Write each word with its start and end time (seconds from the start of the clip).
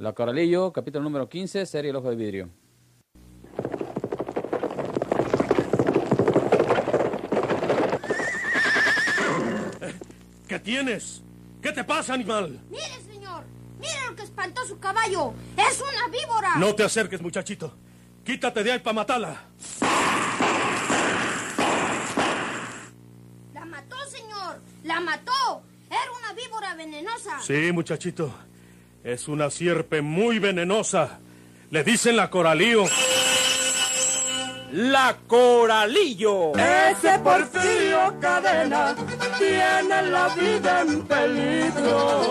La 0.00 0.14
Coralillo, 0.14 0.72
capítulo 0.72 1.04
número 1.04 1.28
15, 1.28 1.66
serie 1.66 1.90
El 1.90 1.96
Ojo 1.96 2.08
de 2.08 2.16
Vidrio. 2.16 2.48
¿Qué 10.48 10.58
tienes? 10.58 11.22
¿Qué 11.60 11.70
te 11.72 11.84
pasa, 11.84 12.14
animal? 12.14 12.62
Mire, 12.70 12.98
señor. 13.12 13.44
Mire 13.78 13.92
lo 14.08 14.16
que 14.16 14.22
espantó 14.22 14.64
su 14.64 14.78
caballo. 14.78 15.34
Es 15.58 15.82
una 15.82 16.08
víbora. 16.08 16.56
No 16.56 16.74
te 16.74 16.82
acerques, 16.82 17.20
muchachito. 17.20 17.76
Quítate 18.24 18.64
de 18.64 18.72
ahí 18.72 18.78
para 18.78 18.94
matarla. 18.94 19.42
La 23.52 23.66
mató, 23.66 23.96
señor. 24.08 24.62
La 24.82 24.98
mató. 25.00 25.62
Era 25.90 26.10
una 26.18 26.32
víbora 26.32 26.74
venenosa. 26.74 27.38
Sí, 27.42 27.70
muchachito. 27.70 28.32
Es 29.02 29.28
una 29.28 29.50
sierpe 29.50 30.02
muy 30.02 30.38
venenosa. 30.38 31.20
Le 31.70 31.84
dicen 31.84 32.16
la 32.16 32.28
coralío. 32.28 32.84
La 34.72 35.16
Coralillo. 35.26 36.52
Ese 36.54 37.18
Porfirio 37.18 38.14
Cadena 38.20 38.94
tiene 39.38 40.02
la 40.10 40.28
vida 40.28 40.82
en 40.82 41.02
peligro. 41.02 42.30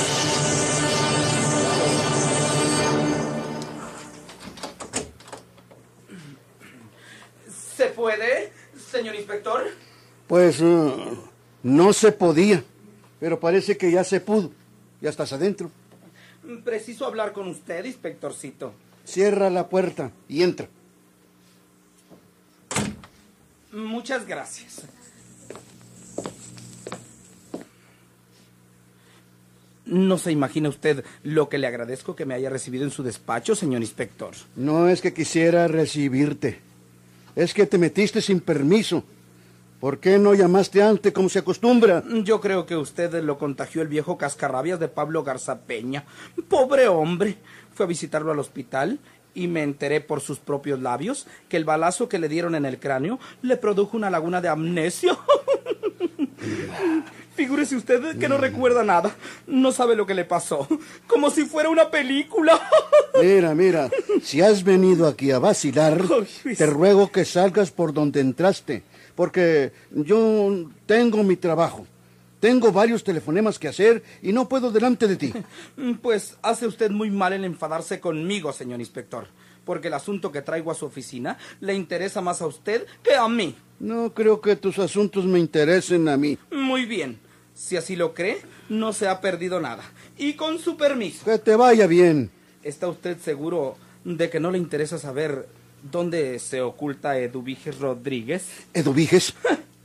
¿Se 7.81 7.87
puede, 7.87 8.51
señor 8.91 9.15
inspector? 9.15 9.63
Pues 10.27 10.61
eh, 10.61 10.93
no 11.63 11.93
se 11.93 12.11
podía, 12.11 12.63
pero 13.19 13.39
parece 13.39 13.75
que 13.75 13.89
ya 13.89 14.03
se 14.03 14.19
pudo. 14.19 14.51
Ya 15.01 15.09
estás 15.09 15.33
adentro. 15.33 15.71
Preciso 16.63 17.07
hablar 17.07 17.33
con 17.33 17.47
usted, 17.47 17.83
inspectorcito. 17.83 18.75
Cierra 19.03 19.49
la 19.49 19.67
puerta 19.67 20.11
y 20.29 20.43
entra. 20.43 20.67
Muchas 23.71 24.27
gracias. 24.27 24.83
No 29.85 30.19
se 30.19 30.31
imagina 30.31 30.69
usted 30.69 31.03
lo 31.23 31.49
que 31.49 31.57
le 31.57 31.65
agradezco 31.65 32.15
que 32.15 32.27
me 32.27 32.35
haya 32.35 32.51
recibido 32.51 32.83
en 32.83 32.91
su 32.91 33.01
despacho, 33.01 33.55
señor 33.55 33.81
inspector. 33.81 34.35
No 34.55 34.87
es 34.87 35.01
que 35.01 35.15
quisiera 35.15 35.67
recibirte. 35.67 36.69
Es 37.35 37.53
que 37.53 37.65
te 37.65 37.77
metiste 37.77 38.21
sin 38.21 38.41
permiso. 38.41 39.03
¿Por 39.79 39.99
qué 39.99 40.19
no 40.19 40.33
llamaste 40.35 40.83
antes 40.83 41.11
como 41.11 41.27
se 41.27 41.39
acostumbra? 41.39 42.03
Yo 42.23 42.39
creo 42.39 42.65
que 42.67 42.75
usted 42.75 43.23
lo 43.23 43.39
contagió 43.39 43.81
el 43.81 43.87
viejo 43.87 44.17
cascarrabias 44.17 44.79
de 44.79 44.87
Pablo 44.87 45.23
Garzapeña. 45.23 46.03
Pobre 46.47 46.87
hombre. 46.87 47.37
Fue 47.73 47.85
a 47.85 47.89
visitarlo 47.89 48.31
al 48.31 48.39
hospital 48.39 48.99
y 49.33 49.47
me 49.47 49.63
enteré 49.63 50.01
por 50.01 50.21
sus 50.21 50.39
propios 50.39 50.81
labios 50.81 51.25
que 51.49 51.57
el 51.57 51.65
balazo 51.65 52.09
que 52.09 52.19
le 52.19 52.29
dieron 52.29 52.53
en 52.55 52.65
el 52.65 52.79
cráneo 52.79 53.19
le 53.41 53.57
produjo 53.57 53.97
una 53.97 54.09
laguna 54.09 54.41
de 54.41 54.49
amnesia. 54.49 55.17
Figúrese 57.41 57.75
usted 57.75 58.19
que 58.19 58.29
no 58.29 58.37
recuerda 58.37 58.83
nada. 58.83 59.15
No 59.47 59.71
sabe 59.71 59.95
lo 59.95 60.05
que 60.05 60.13
le 60.13 60.25
pasó. 60.25 60.67
Como 61.07 61.31
si 61.31 61.45
fuera 61.45 61.69
una 61.69 61.89
película. 61.89 62.61
Mira, 63.19 63.55
mira, 63.55 63.89
si 64.21 64.41
has 64.41 64.63
venido 64.63 65.07
aquí 65.07 65.31
a 65.31 65.39
vacilar, 65.39 65.99
te 66.55 66.65
ruego 66.67 67.11
que 67.11 67.25
salgas 67.25 67.71
por 67.71 67.93
donde 67.93 68.21
entraste, 68.21 68.83
porque 69.15 69.73
yo 69.91 70.69
tengo 70.85 71.23
mi 71.23 71.35
trabajo. 71.35 71.87
Tengo 72.39 72.71
varios 72.71 73.03
telefonemas 73.03 73.57
que 73.57 73.67
hacer 73.67 74.03
y 74.21 74.31
no 74.31 74.47
puedo 74.47 74.71
delante 74.71 75.07
de 75.07 75.15
ti. 75.15 75.33
Pues 76.03 76.37
hace 76.43 76.67
usted 76.67 76.91
muy 76.91 77.09
mal 77.09 77.33
en 77.33 77.43
enfadarse 77.43 77.99
conmigo, 77.99 78.53
señor 78.53 78.79
inspector, 78.79 79.27
porque 79.65 79.87
el 79.87 79.95
asunto 79.95 80.31
que 80.31 80.43
traigo 80.43 80.69
a 80.69 80.75
su 80.75 80.85
oficina 80.85 81.39
le 81.59 81.73
interesa 81.73 82.21
más 82.21 82.39
a 82.43 82.45
usted 82.45 82.85
que 83.01 83.15
a 83.15 83.27
mí. 83.27 83.55
No 83.79 84.13
creo 84.13 84.39
que 84.39 84.55
tus 84.55 84.77
asuntos 84.77 85.25
me 85.25 85.39
interesen 85.39 86.07
a 86.07 86.17
mí. 86.17 86.37
Muy 86.51 86.85
bien. 86.85 87.30
Si 87.61 87.77
así 87.77 87.95
lo 87.95 88.15
cree, 88.15 88.41
no 88.69 88.91
se 88.91 89.07
ha 89.07 89.21
perdido 89.21 89.59
nada. 89.61 89.83
Y 90.17 90.33
con 90.33 90.57
su 90.57 90.77
permiso. 90.77 91.23
Que 91.23 91.37
te 91.37 91.55
vaya 91.55 91.85
bien. 91.85 92.31
¿Está 92.63 92.87
usted 92.87 93.19
seguro 93.19 93.77
de 94.03 94.31
que 94.31 94.39
no 94.39 94.49
le 94.49 94.57
interesa 94.57 94.97
saber 94.97 95.47
dónde 95.83 96.39
se 96.39 96.61
oculta 96.61 97.19
Eduviges 97.19 97.77
Rodríguez? 97.77 98.47
¿Eduviges? 98.73 99.35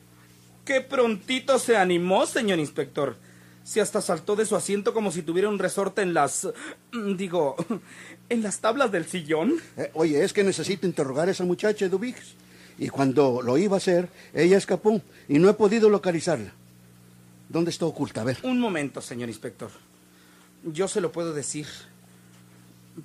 ¡Qué 0.65 0.81
prontito 0.81 1.59
se 1.59 1.76
animó, 1.76 2.25
señor 2.25 2.59
inspector! 2.59 3.16
Se 3.62 3.82
hasta 3.82 4.00
saltó 4.00 4.36
de 4.36 4.47
su 4.47 4.56
asiento 4.56 4.94
como 4.94 5.12
si 5.12 5.20
tuviera 5.20 5.50
un 5.50 5.59
resorte 5.59 6.00
en 6.00 6.15
las... 6.15 6.48
mm, 6.92 7.15
digo, 7.16 7.56
en 8.31 8.42
las 8.42 8.60
tablas 8.60 8.91
del 8.91 9.04
sillón. 9.04 9.53
Eh, 9.76 9.91
oye, 9.92 10.25
es 10.25 10.32
que 10.32 10.44
necesito 10.44 10.86
interrogar 10.86 11.28
a 11.28 11.32
esa 11.32 11.44
muchacha 11.44 11.84
Eduviges. 11.84 12.36
Y 12.78 12.88
cuando 12.88 13.42
lo 13.42 13.59
iba 13.59 13.76
a 13.76 13.78
hacer, 13.78 14.09
ella 14.32 14.56
escapó 14.56 15.03
y 15.28 15.38
no 15.38 15.50
he 15.50 15.54
podido 15.54 15.91
localizarla. 15.91 16.54
¿Dónde 17.49 17.71
está 17.71 17.87
oculta? 17.87 18.23
A 18.23 18.25
ver. 18.25 18.39
Un 18.43 18.59
momento, 18.59 19.01
señor 19.01 19.29
inspector. 19.29 19.71
Yo 20.65 20.89
se 20.89 21.01
lo 21.01 21.12
puedo 21.12 21.33
decir. 21.33 21.67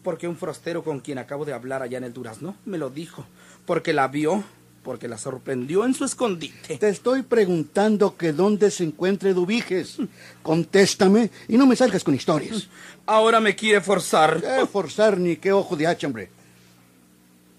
Porque 0.04 0.28
un 0.28 0.38
forastero 0.38 0.84
con 0.84 1.02
quien 1.02 1.18
acabo 1.18 1.44
de 1.44 1.54
hablar 1.54 1.82
allá 1.82 1.98
en 1.98 2.06
el 2.06 2.14
Durazno 2.14 2.56
me 2.66 2.78
lo 2.78 2.90
dijo. 2.90 3.26
Porque 3.66 3.92
la 3.92 4.08
vio, 4.08 4.44
porque 4.84 5.08
la 5.08 5.18
sorprendió 5.18 5.86
en 5.86 5.94
su 5.94 6.06
escondite. 6.06 6.78
Te 6.78 6.90
estoy 6.90 7.24
preguntando 7.24 8.16
que 8.16 8.32
dónde 8.32 8.72
se 8.72 8.86
encuentra 8.86 9.30
Eduviges. 9.30 9.98
Contéstame 10.42 11.30
y 11.48 11.58
no 11.58 11.68
me 11.68 11.76
salgas 11.76 12.04
con 12.04 12.16
historias. 12.16 12.70
Ahora 13.06 13.40
me 13.40 13.56
quiere 13.56 13.82
forzar. 13.82 14.42
¿Qué 14.42 14.66
forzar 14.66 15.18
ni 15.18 15.36
qué 15.36 15.52
ojo 15.52 15.76
de 15.76 15.88
hacha, 15.88 16.08
hombre? 16.08 16.30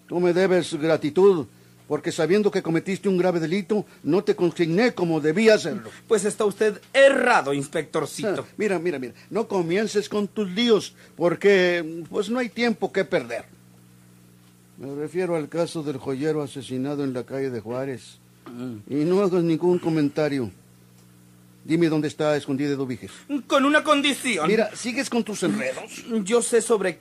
Tú 0.08 0.18
me 0.20 0.32
debes 0.32 0.74
gratitud, 0.74 1.46
porque 1.92 2.10
sabiendo 2.10 2.50
que 2.50 2.62
cometiste 2.62 3.06
un 3.06 3.18
grave 3.18 3.38
delito, 3.38 3.84
no 4.02 4.24
te 4.24 4.34
consigné 4.34 4.94
como 4.94 5.20
debía 5.20 5.56
hacerlo. 5.56 5.90
Pues 6.08 6.24
está 6.24 6.46
usted 6.46 6.80
errado, 6.90 7.52
inspectorcito. 7.52 8.46
Ah, 8.48 8.54
Mira, 8.56 8.78
mira, 8.78 8.98
mira, 8.98 9.12
no 9.28 9.46
comiences 9.46 10.08
con 10.08 10.26
tus 10.26 10.50
líos, 10.52 10.94
porque 11.18 12.02
pues 12.08 12.30
no 12.30 12.38
hay 12.38 12.48
tiempo 12.48 12.90
que 12.90 13.04
perder. 13.04 13.44
Me 14.78 14.94
refiero 14.94 15.36
al 15.36 15.50
caso 15.50 15.82
del 15.82 15.98
joyero 15.98 16.40
asesinado 16.40 17.04
en 17.04 17.12
la 17.12 17.24
calle 17.24 17.50
de 17.50 17.60
Juárez. 17.60 18.20
Y 18.88 18.94
no 19.04 19.20
hagas 19.20 19.42
ningún 19.42 19.78
comentario. 19.78 20.50
Dime 21.62 21.90
dónde 21.90 22.08
está 22.08 22.34
escondida 22.38 22.70
Eduviges. 22.70 23.10
Con 23.46 23.66
una 23.66 23.84
condición. 23.84 24.48
Mira, 24.48 24.74
sigues 24.74 25.10
con 25.10 25.24
tus 25.24 25.42
enredos. 25.42 26.02
Yo 26.24 26.40
sé 26.40 26.62
sobre 26.62 27.00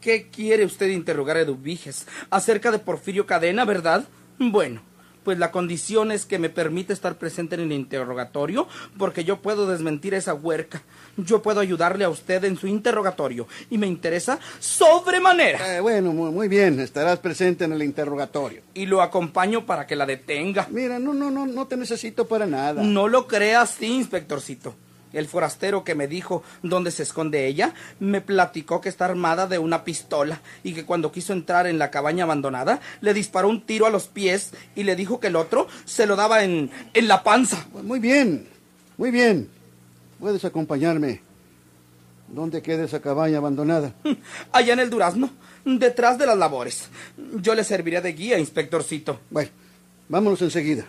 qué 0.00 0.28
quiere 0.28 0.64
usted 0.64 0.88
interrogar 0.88 1.36
a 1.36 1.40
Eduviges. 1.40 2.06
Acerca 2.30 2.70
de 2.70 2.78
Porfirio 2.78 3.26
Cadena, 3.26 3.64
¿verdad? 3.64 4.04
Bueno, 4.38 4.82
pues 5.26 5.40
la 5.40 5.50
condición 5.50 6.12
es 6.12 6.24
que 6.24 6.38
me 6.38 6.50
permite 6.50 6.92
estar 6.92 7.18
presente 7.18 7.56
en 7.56 7.62
el 7.62 7.72
interrogatorio 7.72 8.68
porque 8.96 9.24
yo 9.24 9.42
puedo 9.42 9.66
desmentir 9.66 10.14
a 10.14 10.18
esa 10.18 10.34
huerca. 10.34 10.84
Yo 11.16 11.42
puedo 11.42 11.58
ayudarle 11.58 12.04
a 12.04 12.08
usted 12.08 12.44
en 12.44 12.56
su 12.56 12.68
interrogatorio 12.68 13.48
y 13.68 13.76
me 13.76 13.88
interesa 13.88 14.38
sobremanera. 14.60 15.78
Eh, 15.78 15.80
bueno, 15.80 16.12
muy, 16.12 16.30
muy 16.30 16.46
bien, 16.46 16.78
estarás 16.78 17.18
presente 17.18 17.64
en 17.64 17.72
el 17.72 17.82
interrogatorio. 17.82 18.62
Y 18.74 18.86
lo 18.86 19.02
acompaño 19.02 19.66
para 19.66 19.84
que 19.84 19.96
la 19.96 20.06
detenga. 20.06 20.68
Mira, 20.70 21.00
no, 21.00 21.12
no, 21.12 21.28
no, 21.32 21.44
no 21.44 21.66
te 21.66 21.76
necesito 21.76 22.28
para 22.28 22.46
nada. 22.46 22.84
No 22.84 23.08
lo 23.08 23.26
crea 23.26 23.62
así, 23.62 23.86
inspectorcito. 23.86 24.76
El 25.16 25.28
forastero 25.28 25.84
que 25.84 25.94
me 25.94 26.08
dijo 26.08 26.42
dónde 26.62 26.90
se 26.90 27.02
esconde 27.02 27.46
ella 27.46 27.74
me 28.00 28.20
platicó 28.20 28.80
que 28.80 28.88
está 28.88 29.06
armada 29.06 29.46
de 29.46 29.58
una 29.58 29.84
pistola 29.84 30.40
y 30.62 30.74
que 30.74 30.84
cuando 30.84 31.12
quiso 31.12 31.32
entrar 31.32 31.66
en 31.66 31.78
la 31.78 31.90
cabaña 31.90 32.24
abandonada 32.24 32.80
le 33.00 33.14
disparó 33.14 33.48
un 33.48 33.62
tiro 33.62 33.86
a 33.86 33.90
los 33.90 34.08
pies 34.08 34.52
y 34.74 34.82
le 34.82 34.96
dijo 34.96 35.18
que 35.18 35.28
el 35.28 35.36
otro 35.36 35.68
se 35.84 36.06
lo 36.06 36.16
daba 36.16 36.44
en, 36.44 36.70
en 36.92 37.08
la 37.08 37.22
panza. 37.22 37.66
Muy 37.82 37.98
bien, 37.98 38.46
muy 38.96 39.10
bien. 39.10 39.48
Puedes 40.20 40.44
acompañarme. 40.44 41.22
¿Dónde 42.28 42.60
queda 42.60 42.84
esa 42.84 43.00
cabaña 43.00 43.38
abandonada? 43.38 43.94
Allá 44.52 44.72
en 44.72 44.80
el 44.80 44.90
durazno, 44.90 45.30
detrás 45.64 46.18
de 46.18 46.26
las 46.26 46.36
labores. 46.36 46.88
Yo 47.40 47.54
le 47.54 47.64
serviría 47.64 48.00
de 48.00 48.12
guía, 48.12 48.38
inspectorcito. 48.38 49.20
Bueno, 49.30 49.50
vámonos 50.08 50.42
enseguida. 50.42 50.86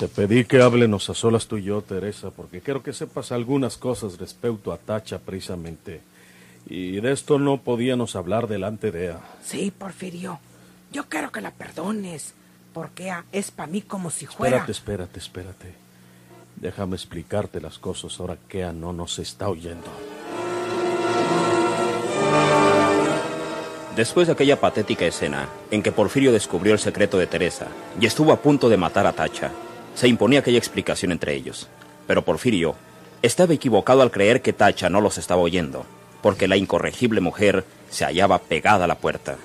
Te 0.00 0.08
pedí 0.08 0.46
que 0.46 0.62
háblenos 0.62 1.10
a 1.10 1.14
solas 1.14 1.46
tú 1.46 1.58
y 1.58 1.64
yo, 1.64 1.82
Teresa, 1.82 2.30
porque 2.30 2.62
quiero 2.62 2.82
que 2.82 2.94
sepas 2.94 3.32
algunas 3.32 3.76
cosas 3.76 4.16
respecto 4.16 4.72
a 4.72 4.78
Tacha 4.78 5.18
precisamente. 5.18 6.00
Y 6.64 7.02
de 7.02 7.12
esto 7.12 7.38
no 7.38 7.58
podíamos 7.58 8.16
hablar 8.16 8.48
delante 8.48 8.92
de 8.92 9.08
ella. 9.08 9.20
Sí, 9.44 9.70
Porfirio. 9.70 10.40
Yo 10.90 11.04
quiero 11.10 11.30
que 11.30 11.42
la 11.42 11.50
perdones, 11.50 12.32
porque 12.72 13.12
es 13.30 13.50
para 13.50 13.70
mí 13.70 13.82
como 13.82 14.08
si 14.08 14.24
fuera... 14.24 14.56
Espérate, 14.56 14.72
espérate, 14.72 15.18
espérate. 15.18 15.74
Déjame 16.56 16.96
explicarte 16.96 17.60
las 17.60 17.78
cosas 17.78 18.18
ahora 18.20 18.38
que 18.48 18.60
ella 18.60 18.72
no 18.72 18.94
nos 18.94 19.18
está 19.18 19.50
oyendo. 19.50 19.88
Después 23.94 24.28
de 24.28 24.32
aquella 24.32 24.58
patética 24.58 25.04
escena 25.04 25.50
en 25.70 25.82
que 25.82 25.92
Porfirio 25.92 26.32
descubrió 26.32 26.72
el 26.72 26.78
secreto 26.78 27.18
de 27.18 27.26
Teresa 27.26 27.66
y 28.00 28.06
estuvo 28.06 28.32
a 28.32 28.40
punto 28.40 28.70
de 28.70 28.78
matar 28.78 29.06
a 29.06 29.12
Tacha, 29.12 29.52
se 30.00 30.08
imponía 30.08 30.40
aquella 30.40 30.56
explicación 30.56 31.12
entre 31.12 31.34
ellos. 31.34 31.68
Pero 32.06 32.24
Porfirio 32.24 32.74
estaba 33.20 33.52
equivocado 33.52 34.00
al 34.00 34.10
creer 34.10 34.40
que 34.40 34.54
Tacha 34.54 34.88
no 34.88 35.02
los 35.02 35.18
estaba 35.18 35.42
oyendo, 35.42 35.84
porque 36.22 36.48
la 36.48 36.56
incorregible 36.56 37.20
mujer 37.20 37.66
se 37.90 38.06
hallaba 38.06 38.38
pegada 38.38 38.86
a 38.86 38.88
la 38.88 38.94
puerta. 38.94 39.36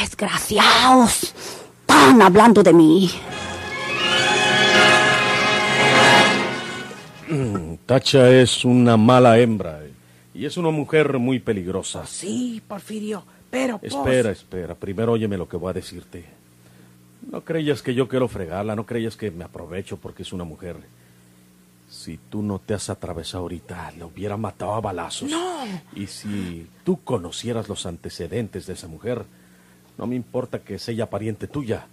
Desgraciados, 0.00 1.34
están 1.80 2.22
hablando 2.22 2.62
de 2.62 2.72
mí. 2.72 3.10
Tacha 7.84 8.30
es 8.30 8.64
una 8.64 8.96
mala 8.96 9.38
hembra 9.38 9.80
y 10.32 10.46
es 10.46 10.56
una 10.56 10.70
mujer 10.70 11.18
muy 11.18 11.38
peligrosa. 11.38 12.06
Sí, 12.06 12.62
Porfirio, 12.66 13.26
pero... 13.50 13.78
Espera, 13.82 14.30
espera. 14.30 14.74
Primero 14.74 15.12
óyeme 15.12 15.36
lo 15.36 15.46
que 15.46 15.58
voy 15.58 15.68
a 15.68 15.74
decirte. 15.74 16.40
No 17.32 17.40
creías 17.40 17.80
que 17.80 17.94
yo 17.94 18.08
quiero 18.08 18.28
fregarla, 18.28 18.76
no 18.76 18.84
creías 18.84 19.16
que 19.16 19.30
me 19.30 19.44
aprovecho 19.44 19.96
porque 19.96 20.22
es 20.22 20.34
una 20.34 20.44
mujer. 20.44 20.76
Si 21.88 22.18
tú 22.18 22.42
no 22.42 22.58
te 22.58 22.74
has 22.74 22.90
atravesado 22.90 23.44
ahorita, 23.44 23.90
la 23.98 24.04
hubiera 24.04 24.36
matado 24.36 24.74
a 24.74 24.82
balazos. 24.82 25.30
No. 25.30 25.64
Y 25.96 26.08
si 26.08 26.66
tú 26.84 27.02
conocieras 27.02 27.70
los 27.70 27.86
antecedentes 27.86 28.66
de 28.66 28.74
esa 28.74 28.86
mujer, 28.86 29.24
no 29.96 30.06
me 30.06 30.14
importa 30.14 30.58
que 30.58 30.78
sea 30.78 30.92
ella 30.92 31.08
pariente 31.08 31.48
tuya, 31.48 31.86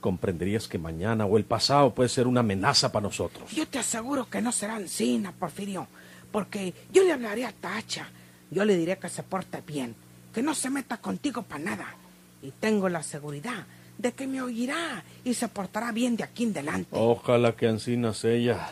comprenderías 0.00 0.68
que 0.68 0.78
mañana 0.78 1.26
o 1.26 1.38
el 1.38 1.44
pasado 1.44 1.92
puede 1.92 2.08
ser 2.08 2.28
una 2.28 2.40
amenaza 2.40 2.92
para 2.92 3.02
nosotros. 3.02 3.50
Yo 3.50 3.66
te 3.66 3.80
aseguro 3.80 4.30
que 4.30 4.40
no 4.40 4.52
será 4.52 4.78
encina, 4.78 5.32
Porfirio, 5.32 5.88
porque 6.30 6.72
yo 6.92 7.02
le 7.02 7.12
hablaré 7.12 7.44
a 7.44 7.52
Tacha. 7.52 8.06
Yo 8.48 8.64
le 8.64 8.76
diré 8.76 8.96
que 8.98 9.08
se 9.08 9.24
porte 9.24 9.60
bien, 9.66 9.96
que 10.32 10.40
no 10.40 10.54
se 10.54 10.70
meta 10.70 10.98
contigo 10.98 11.42
para 11.42 11.64
nada. 11.64 11.94
Y 12.42 12.52
tengo 12.52 12.88
la 12.88 13.02
seguridad 13.02 13.66
de 13.98 14.12
que 14.12 14.26
me 14.26 14.42
oirá 14.42 15.04
y 15.24 15.34
se 15.34 15.48
portará 15.48 15.92
bien 15.92 16.16
de 16.16 16.24
aquí 16.24 16.44
en 16.44 16.50
adelante. 16.50 16.88
Ojalá 16.92 17.52
que 17.52 17.68
Ancinas 17.68 18.24
ella. 18.24 18.68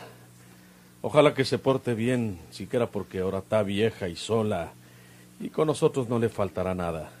Ojalá 1.01 1.33
que 1.33 1.43
se 1.43 1.57
porte 1.57 1.93
bien, 1.93 2.39
siquiera 2.51 2.87
porque 2.87 3.19
ahora 3.19 3.39
está 3.39 3.61
vieja 3.63 4.07
y 4.07 4.15
sola. 4.15 4.71
Y 5.39 5.49
con 5.49 5.67
nosotros 5.67 6.07
no 6.07 6.19
le 6.19 6.29
faltará 6.29 6.73
nada. 6.73 7.11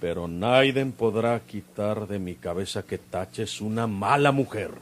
Pero 0.00 0.28
Naiden 0.28 0.92
podrá 0.92 1.40
quitar 1.40 2.06
de 2.06 2.18
mi 2.18 2.34
cabeza 2.34 2.82
que 2.82 2.98
Tacha 2.98 3.44
es 3.44 3.62
una 3.62 3.86
mala 3.86 4.30
mujer. 4.30 4.72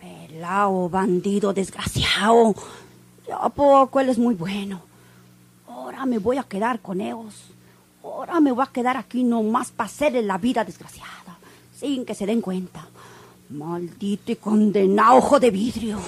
Pelao, 0.00 0.88
bandido 0.88 1.52
desgraciado. 1.52 2.54
¿A 3.32 3.48
poco 3.48 4.00
él 4.00 4.08
es 4.08 4.18
muy 4.18 4.34
bueno? 4.34 4.80
Ahora 5.68 6.06
me 6.06 6.18
voy 6.18 6.38
a 6.38 6.44
quedar 6.44 6.80
con 6.80 7.00
ellos. 7.00 7.34
Ahora 8.02 8.40
me 8.40 8.52
voy 8.52 8.64
a 8.66 8.72
quedar 8.72 8.96
aquí 8.96 9.24
nomás 9.24 9.70
para 9.70 9.88
hacerle 9.88 10.22
la 10.22 10.38
vida 10.38 10.64
desgraciada, 10.64 11.38
sin 11.78 12.04
que 12.04 12.14
se 12.14 12.26
den 12.26 12.40
cuenta. 12.40 12.86
Maldito 13.50 14.32
y 14.32 14.36
condenado 14.36 15.16
ojo 15.16 15.40
de 15.40 15.50
vidrio. 15.50 15.98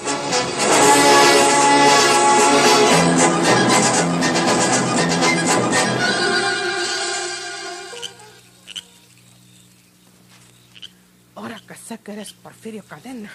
Ahora 11.35 11.61
que 11.67 11.75
sé 11.75 11.99
que 11.99 12.13
eres 12.13 12.33
Porfirio 12.33 12.83
Cadena, 12.85 13.31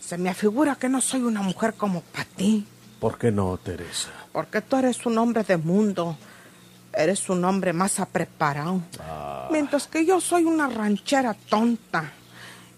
se 0.00 0.18
me 0.18 0.30
afigura 0.30 0.74
que 0.76 0.88
no 0.88 1.00
soy 1.00 1.22
una 1.22 1.42
mujer 1.42 1.74
como 1.74 2.00
para 2.00 2.24
ti, 2.24 2.66
¿Por 3.04 3.18
qué 3.18 3.30
no, 3.30 3.58
Teresa? 3.58 4.08
porque 4.32 4.62
tú 4.62 4.76
eres 4.76 5.04
un 5.04 5.18
hombre 5.18 5.44
de 5.44 5.58
mundo, 5.58 6.16
eres 6.94 7.28
un 7.28 7.44
hombre 7.44 7.74
más 7.74 8.00
apreparado, 8.00 8.80
mientras 9.50 9.86
que 9.86 10.06
yo 10.06 10.22
soy 10.22 10.44
una 10.44 10.70
ranchera 10.70 11.34
tonta. 11.34 12.12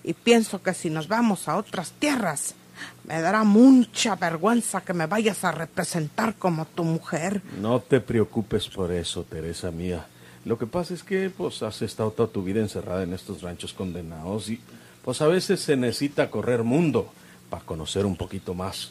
Y 0.02 0.14
pienso 0.14 0.61
que 0.61 0.75
si 0.75 0.90
nos 0.90 1.06
vamos 1.06 1.46
a 1.46 1.56
otras 1.56 1.93
tierras, 1.93 2.56
me 3.05 3.20
dará 3.20 3.44
mucha 3.44 4.17
vergüenza 4.17 4.81
que 4.81 4.94
me 4.94 5.06
vayas 5.06 5.44
a 5.44 5.52
representar 5.52 6.34
como 6.34 6.64
tu 6.64 6.82
mujer. 6.82 7.40
No 7.61 7.79
te 7.79 8.00
preocupes 8.00 8.67
por 8.67 8.90
eso, 8.90 9.22
Teresa 9.22 9.70
mía. 9.70 10.08
Lo 10.44 10.58
que 10.58 10.67
pasa 10.67 10.93
es 10.93 11.05
que 11.05 11.31
pues 11.31 11.62
has 11.62 11.82
estado 11.82 12.11
toda 12.11 12.29
tu 12.29 12.43
vida 12.43 12.58
encerrada 12.58 13.05
en 13.05 13.14
estos 13.14 13.43
ranchos 13.43 13.72
condenados 13.72 14.50
y 14.50 14.61
pues 15.05 15.22
a 15.22 15.29
veces 15.29 15.61
se 15.61 15.76
necesita 15.76 16.32
correr 16.32 16.64
mundo 16.64 17.12
para 17.49 17.64
conocer 17.64 18.05
un 18.05 18.17
poquito 18.17 18.55
más. 18.55 18.90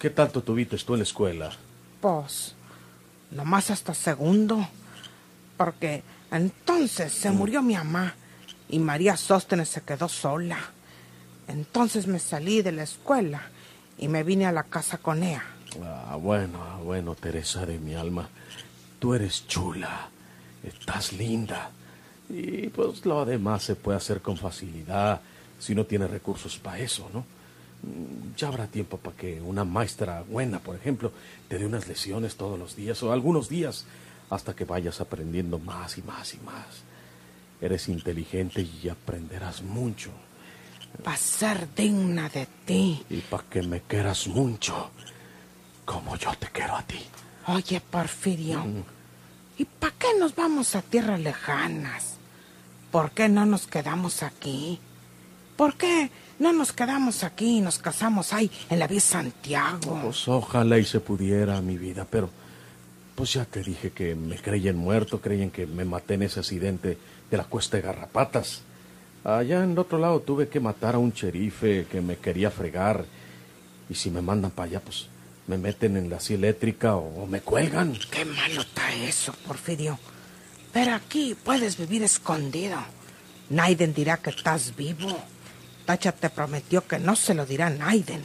¿Qué 0.00 0.08
tanto 0.08 0.42
tuviste 0.42 0.78
tú 0.78 0.94
en 0.94 1.00
la 1.00 1.04
escuela? 1.04 1.50
Pues, 2.00 2.54
nomás 3.30 3.70
hasta 3.70 3.92
segundo, 3.92 4.66
porque 5.58 6.02
entonces 6.32 7.12
se 7.12 7.30
murió 7.30 7.60
mi 7.60 7.74
mamá 7.74 8.14
y 8.70 8.78
María 8.78 9.18
Sóstenes 9.18 9.68
se 9.68 9.82
quedó 9.82 10.08
sola. 10.08 10.58
Entonces 11.48 12.06
me 12.06 12.18
salí 12.18 12.62
de 12.62 12.72
la 12.72 12.84
escuela 12.84 13.42
y 13.98 14.08
me 14.08 14.22
vine 14.22 14.46
a 14.46 14.52
la 14.52 14.62
casa 14.62 14.96
con 14.96 15.22
ella. 15.22 15.44
Ah, 15.84 16.16
bueno, 16.16 16.58
ah, 16.62 16.78
bueno, 16.82 17.14
Teresa 17.14 17.66
de 17.66 17.78
mi 17.78 17.94
alma. 17.94 18.26
Tú 18.98 19.12
eres 19.12 19.46
chula, 19.48 20.08
estás 20.62 21.12
linda. 21.12 21.72
Y 22.30 22.68
pues 22.68 23.04
lo 23.04 23.26
demás 23.26 23.64
se 23.64 23.74
puede 23.74 23.98
hacer 23.98 24.22
con 24.22 24.38
facilidad 24.38 25.20
si 25.58 25.74
no 25.74 25.84
tiene 25.84 26.06
recursos 26.06 26.56
para 26.56 26.78
eso, 26.78 27.10
¿no? 27.12 27.39
Mm, 27.82 28.34
Ya 28.36 28.48
habrá 28.48 28.66
tiempo 28.66 28.96
para 28.96 29.16
que 29.16 29.40
una 29.40 29.64
maestra 29.64 30.22
buena, 30.22 30.58
por 30.60 30.76
ejemplo, 30.76 31.12
te 31.48 31.58
dé 31.58 31.66
unas 31.66 31.86
lesiones 31.88 32.36
todos 32.36 32.58
los 32.58 32.74
días 32.76 33.02
o 33.02 33.12
algunos 33.12 33.48
días 33.48 33.84
hasta 34.30 34.54
que 34.54 34.64
vayas 34.64 35.00
aprendiendo 35.00 35.58
más 35.58 35.98
y 35.98 36.02
más 36.02 36.34
y 36.34 36.38
más. 36.38 36.66
Eres 37.60 37.88
inteligente 37.88 38.62
y 38.62 38.88
aprenderás 38.88 39.62
mucho. 39.62 40.10
Para 41.04 41.16
ser 41.16 41.68
digna 41.74 42.28
de 42.28 42.46
ti. 42.64 43.04
Y 43.10 43.18
para 43.20 43.44
que 43.44 43.62
me 43.62 43.80
quieras 43.82 44.26
mucho, 44.28 44.90
como 45.84 46.16
yo 46.16 46.32
te 46.38 46.48
quiero 46.48 46.76
a 46.76 46.82
ti. 46.82 47.00
Oye, 47.48 47.80
Porfirio, 47.80 48.64
¿y 49.58 49.64
para 49.64 49.94
qué 49.98 50.08
nos 50.18 50.34
vamos 50.34 50.74
a 50.76 50.82
tierras 50.82 51.20
lejanas? 51.20 52.16
¿Por 52.90 53.10
qué 53.12 53.28
no 53.28 53.44
nos 53.46 53.66
quedamos 53.66 54.22
aquí? 54.22 54.78
¿Por 55.56 55.76
qué 55.76 56.10
no 56.40 56.52
nos 56.52 56.72
quedamos 56.72 57.22
aquí 57.22 57.58
y 57.58 57.60
nos 57.60 57.78
casamos 57.78 58.32
ahí 58.32 58.50
en 58.68 58.78
la 58.78 58.88
vía 58.88 59.00
Santiago? 59.00 60.00
Pues 60.02 60.26
ojalá 60.26 60.78
y 60.78 60.84
se 60.84 60.98
pudiera 60.98 61.60
mi 61.60 61.76
vida, 61.76 62.06
pero 62.10 62.30
pues 63.14 63.34
ya 63.34 63.44
te 63.44 63.62
dije 63.62 63.90
que 63.90 64.14
me 64.14 64.36
creían 64.36 64.76
muerto, 64.76 65.20
creían 65.20 65.50
que 65.50 65.66
me 65.66 65.84
maté 65.84 66.14
en 66.14 66.22
ese 66.22 66.40
accidente 66.40 66.96
de 67.30 67.36
la 67.36 67.44
cuesta 67.44 67.76
de 67.76 67.82
Garrapatas. 67.82 68.62
Allá 69.22 69.62
en 69.62 69.72
el 69.72 69.78
otro 69.78 69.98
lado 69.98 70.20
tuve 70.20 70.48
que 70.48 70.60
matar 70.60 70.94
a 70.94 70.98
un 70.98 71.12
sherife 71.12 71.86
que 71.90 72.00
me 72.00 72.16
quería 72.16 72.50
fregar. 72.50 73.04
Y 73.90 73.94
si 73.94 74.10
me 74.10 74.22
mandan 74.22 74.50
para 74.50 74.70
allá, 74.70 74.80
pues 74.80 75.08
me 75.46 75.58
meten 75.58 75.98
en 75.98 76.08
la 76.08 76.20
silla 76.20 76.38
eléctrica 76.38 76.96
o, 76.96 77.24
o 77.24 77.26
me 77.26 77.42
cuelgan. 77.42 77.98
Qué 78.10 78.24
malo 78.24 78.62
está 78.62 78.94
eso, 78.94 79.34
Porfirio. 79.46 79.98
Pero 80.72 80.94
aquí 80.94 81.36
puedes 81.44 81.76
vivir 81.76 82.02
escondido. 82.02 82.78
Naiden 83.50 83.92
dirá 83.92 84.16
que 84.16 84.30
estás 84.30 84.74
vivo. 84.74 85.18
Tacha 85.90 86.12
te 86.12 86.30
prometió 86.30 86.86
que 86.86 87.00
no 87.00 87.16
se 87.16 87.34
lo 87.34 87.44
dirá 87.44 87.66
a 87.66 87.70
Naiden. 87.70 88.22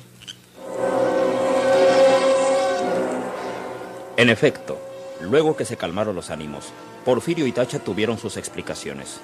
En 4.18 4.30
efecto, 4.30 4.80
luego 5.20 5.56
que 5.56 5.66
se 5.66 5.76
calmaron 5.76 6.16
los 6.16 6.30
ánimos, 6.30 6.72
Porfirio 7.04 7.48
y 7.48 7.52
Tacha 7.52 7.80
tuvieron 7.80 8.20
sus 8.20 8.38
explicaciones. 8.38 9.20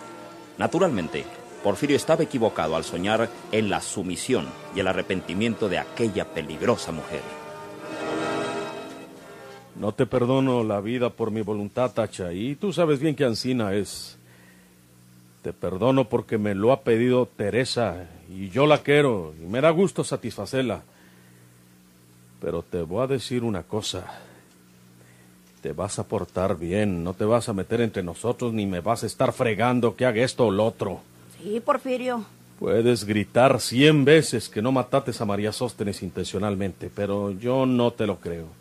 Naturalmente, 0.57 1.23
Porfirio 1.63 1.95
estaba 1.95 2.23
equivocado 2.23 2.75
al 2.75 2.83
soñar 2.83 3.29
en 3.51 3.69
la 3.69 3.79
sumisión 3.79 4.47
y 4.75 4.79
el 4.79 4.87
arrepentimiento 4.87 5.69
de 5.69 5.77
aquella 5.77 6.25
peligrosa 6.25 6.91
mujer. 6.91 7.21
No 9.75 9.91
te 9.91 10.07
perdono 10.07 10.63
la 10.63 10.81
vida 10.81 11.11
por 11.11 11.29
mi 11.29 11.41
voluntad, 11.43 11.91
Tacha, 11.91 12.33
y 12.33 12.55
tú 12.55 12.73
sabes 12.73 12.99
bien 12.99 13.15
que 13.15 13.23
Ancina 13.23 13.75
es. 13.75 14.17
Te 15.43 15.53
perdono 15.53 16.09
porque 16.09 16.39
me 16.39 16.55
lo 16.55 16.71
ha 16.71 16.81
pedido 16.81 17.27
Teresa 17.27 18.07
y 18.33 18.49
yo 18.49 18.65
la 18.65 18.79
quiero 18.79 19.33
y 19.41 19.45
me 19.45 19.61
da 19.61 19.69
gusto 19.69 20.03
satisfacerla. 20.03 20.83
Pero 22.39 22.63
te 22.63 22.81
voy 22.81 23.03
a 23.03 23.07
decir 23.07 23.43
una 23.43 23.63
cosa. 23.63 24.05
Te 25.61 25.73
vas 25.73 25.99
a 25.99 26.07
portar 26.07 26.57
bien, 26.57 27.03
no 27.03 27.13
te 27.13 27.25
vas 27.25 27.49
a 27.49 27.53
meter 27.53 27.81
entre 27.81 28.01
nosotros 28.01 28.51
ni 28.53 28.65
me 28.65 28.79
vas 28.79 29.03
a 29.03 29.05
estar 29.05 29.31
fregando 29.31 29.95
que 29.95 30.05
haga 30.05 30.23
esto 30.23 30.47
o 30.47 30.51
lo 30.51 30.65
otro. 30.65 31.01
Sí, 31.37 31.59
Porfirio. 31.59 32.25
Puedes 32.57 33.05
gritar 33.05 33.59
cien 33.59 34.05
veces 34.05 34.47
que 34.49 34.61
no 34.61 34.71
matates 34.71 35.19
a 35.19 35.25
María 35.25 35.51
Sóstenes 35.51 36.03
intencionalmente, 36.03 36.91
pero 36.93 37.31
yo 37.31 37.65
no 37.65 37.91
te 37.91 38.07
lo 38.07 38.17
creo. 38.17 38.60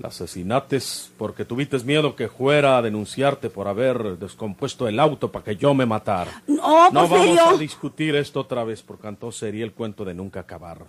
La 0.00 0.08
asesinates 0.08 1.12
porque 1.18 1.44
tuviste 1.44 1.78
miedo 1.80 2.16
que 2.16 2.28
fuera 2.28 2.78
a 2.78 2.82
denunciarte 2.82 3.50
por 3.50 3.68
haber 3.68 4.18
descompuesto 4.18 4.88
el 4.88 4.98
auto 4.98 5.30
para 5.30 5.44
que 5.44 5.56
yo 5.56 5.74
me 5.74 5.84
matara. 5.84 6.42
No, 6.46 6.90
No 6.90 7.06
vamos 7.06 7.38
a 7.38 7.56
discutir 7.58 8.16
esto 8.16 8.40
otra 8.40 8.64
vez 8.64 8.82
porque 8.82 9.08
entonces 9.08 9.38
sería 9.40 9.62
el 9.62 9.72
cuento 9.72 10.06
de 10.06 10.14
nunca 10.14 10.40
acabar. 10.40 10.86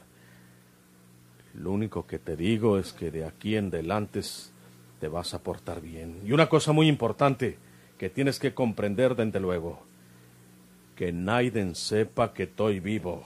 Lo 1.56 1.72
único 1.72 2.08
que 2.08 2.20
te 2.20 2.38
digo 2.38 2.77
es 2.77 2.94
que 2.94 3.12
de 3.12 3.25
aquí 3.25 3.58
en 3.58 3.68
adelante 3.68 4.22
te 5.01 5.10
vas 5.10 5.34
a 5.34 5.39
portar 5.39 5.82
bien. 5.82 6.22
Y 6.25 6.32
una 6.32 6.48
cosa 6.48 6.72
muy 6.72 6.88
importante 6.88 7.58
que 7.98 8.10
tienes 8.10 8.39
que 8.39 8.53
comprender 8.53 9.18
desde 9.18 9.41
luego, 9.41 9.82
que 10.96 11.12
Naiden 11.12 11.75
sepa 11.75 12.34
que 12.34 12.44
estoy 12.44 12.80
vivo. 12.80 13.24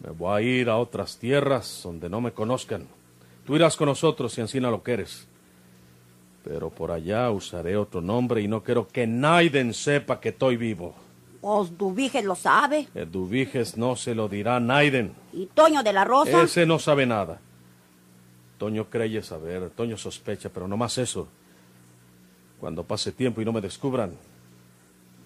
Me 0.00 0.10
voy 0.10 0.32
a 0.32 0.46
ir 0.46 0.68
a 0.68 0.76
otras 0.76 1.18
tierras 1.18 1.80
donde 1.82 2.08
no 2.08 2.20
me 2.20 2.30
conozcan. 2.30 2.86
Tú 3.44 3.56
irás 3.56 3.76
con 3.76 3.86
nosotros 3.86 4.32
si 4.32 4.40
encina 4.40 4.70
lo 4.70 4.82
quieres. 4.82 5.26
Pero 6.44 6.70
por 6.70 6.90
allá 6.90 7.30
usaré 7.30 7.76
otro 7.76 8.00
nombre 8.00 8.40
y 8.40 8.48
no 8.48 8.62
quiero 8.62 8.88
que 8.88 9.06
Naiden 9.06 9.74
sepa 9.74 10.20
que 10.20 10.30
estoy 10.30 10.56
vivo. 10.56 10.94
Pues 11.40 11.76
Dubiges 11.76 12.24
lo 12.24 12.34
sabe. 12.34 12.88
El 12.94 13.10
Dubiges 13.10 13.76
no 13.76 13.96
se 13.96 14.14
lo 14.14 14.28
dirá 14.28 14.56
a 14.56 14.60
Naiden. 14.60 15.12
Y 15.32 15.46
Toño 15.46 15.82
de 15.82 15.92
la 15.92 16.04
Rosa. 16.04 16.42
Ese 16.42 16.66
no 16.66 16.78
sabe 16.78 17.04
nada. 17.06 17.40
Toño 18.58 18.88
cree 18.88 19.22
saber, 19.22 19.70
Toño 19.70 19.96
sospecha, 19.96 20.48
pero 20.48 20.68
no 20.68 20.76
más 20.76 20.96
eso. 20.98 21.26
Cuando 22.60 22.84
pase 22.84 23.10
tiempo 23.10 23.40
y 23.40 23.44
no 23.44 23.52
me 23.52 23.60
descubran, 23.60 24.12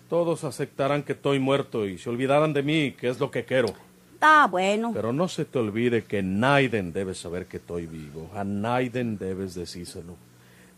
todos 0.09 0.45
aceptarán 0.45 1.03
que 1.03 1.13
estoy 1.13 1.39
muerto 1.39 1.87
y 1.87 1.99
se 1.99 2.09
olvidarán 2.09 2.55
de 2.55 2.63
mí, 2.63 2.93
que 2.93 3.09
es 3.09 3.21
lo 3.21 3.31
que 3.31 3.45
quiero. 3.45 3.75
Está 4.27 4.49
bueno. 4.49 4.91
Pero 4.93 5.13
no 5.13 5.29
se 5.29 5.45
te 5.45 5.57
olvide 5.57 6.03
que 6.03 6.21
Naiden 6.21 6.93
debe 6.93 7.15
saber 7.15 7.47
que 7.47 7.59
estoy 7.59 7.87
vivo. 7.87 8.29
A 8.35 8.43
Naiden 8.43 9.19
debes 9.19 9.55
decírselo. 9.55 10.17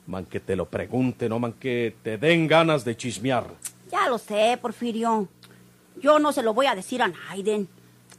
Man 0.06 0.26
que 0.26 0.38
te 0.38 0.54
lo 0.54 0.66
pregunte, 0.66 1.30
no 1.30 1.38
man 1.38 1.54
que 1.54 1.96
te 2.02 2.18
den 2.18 2.46
ganas 2.46 2.84
de 2.84 2.94
chismear. 2.94 3.46
Ya 3.90 4.06
lo 4.10 4.18
sé, 4.18 4.58
Porfirio. 4.60 5.28
Yo 5.96 6.18
no 6.18 6.32
se 6.32 6.42
lo 6.42 6.52
voy 6.52 6.66
a 6.66 6.74
decir 6.74 7.00
a 7.00 7.08
Naiden. 7.08 7.68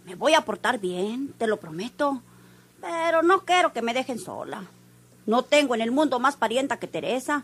Me 0.08 0.16
voy 0.16 0.34
a 0.34 0.42
portar 0.42 0.80
bien, 0.80 1.32
te 1.38 1.46
lo 1.46 1.58
prometo. 1.58 2.24
Pero 2.82 3.22
no 3.22 3.46
quiero 3.46 3.72
que 3.72 3.84
me 3.84 3.94
dejen 3.94 4.18
sola. 4.18 4.64
No 5.28 5.44
tengo 5.44 5.76
en 5.76 5.82
el 5.82 5.92
mundo 5.92 6.20
más 6.20 6.38
parienta 6.38 6.78
que 6.78 6.88
Teresa. 6.88 7.44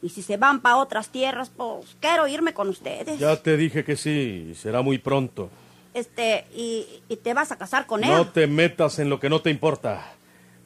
Y 0.00 0.08
si 0.08 0.22
se 0.22 0.38
van 0.38 0.60
para 0.60 0.78
otras 0.78 1.10
tierras, 1.10 1.50
pues 1.54 1.96
quiero 2.00 2.26
irme 2.28 2.54
con 2.54 2.70
ustedes. 2.70 3.18
Ya 3.18 3.36
te 3.36 3.58
dije 3.58 3.84
que 3.84 3.96
sí, 3.96 4.48
y 4.52 4.54
será 4.54 4.80
muy 4.80 4.96
pronto. 4.96 5.50
Este, 5.96 6.44
y, 6.54 6.86
y 7.08 7.16
te 7.16 7.32
vas 7.32 7.52
a 7.52 7.56
casar 7.56 7.86
con 7.86 8.04
él. 8.04 8.10
No 8.10 8.28
te 8.28 8.46
metas 8.46 8.98
en 8.98 9.08
lo 9.08 9.18
que 9.18 9.30
no 9.30 9.40
te 9.40 9.48
importa. 9.48 10.12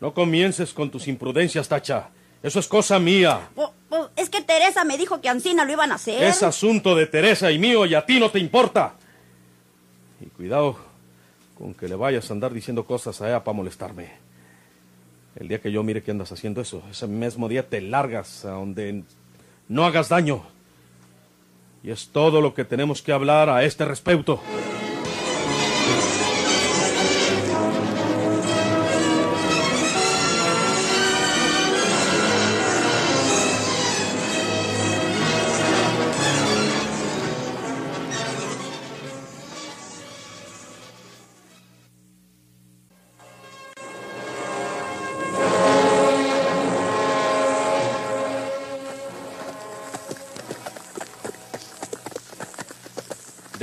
No 0.00 0.12
comiences 0.12 0.72
con 0.72 0.90
tus 0.90 1.06
imprudencias, 1.06 1.68
Tacha. 1.68 2.08
Eso 2.42 2.58
es 2.58 2.66
cosa 2.66 2.98
mía. 2.98 3.48
Es 4.16 4.28
que 4.28 4.40
Teresa 4.40 4.84
me 4.84 4.98
dijo 4.98 5.20
que 5.20 5.28
Ancina 5.28 5.64
lo 5.64 5.70
iban 5.72 5.92
a 5.92 5.94
hacer. 5.94 6.20
Es 6.24 6.42
asunto 6.42 6.96
de 6.96 7.06
Teresa 7.06 7.52
y 7.52 7.60
mío 7.60 7.86
y 7.86 7.94
a 7.94 8.04
ti 8.04 8.18
no 8.18 8.28
te 8.30 8.40
importa. 8.40 8.94
Y 10.20 10.26
cuidado 10.26 10.76
con 11.56 11.74
que 11.74 11.86
le 11.86 11.94
vayas 11.94 12.28
a 12.28 12.32
andar 12.32 12.52
diciendo 12.52 12.84
cosas 12.84 13.22
a 13.22 13.28
ella 13.28 13.44
para 13.44 13.56
molestarme. 13.56 14.10
El 15.36 15.46
día 15.46 15.60
que 15.60 15.70
yo 15.70 15.84
mire 15.84 16.02
que 16.02 16.10
andas 16.10 16.32
haciendo 16.32 16.60
eso, 16.60 16.82
ese 16.90 17.06
mismo 17.06 17.48
día 17.48 17.68
te 17.68 17.80
largas 17.80 18.44
a 18.44 18.50
donde 18.50 19.04
no 19.68 19.84
hagas 19.84 20.08
daño. 20.08 20.42
Y 21.84 21.92
es 21.92 22.08
todo 22.08 22.40
lo 22.40 22.52
que 22.52 22.64
tenemos 22.64 23.00
que 23.00 23.12
hablar 23.12 23.48
a 23.48 23.62
este 23.62 23.84
respecto. 23.84 24.42